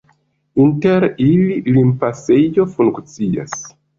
[0.63, 3.55] Inter ili limpasejo funkcias.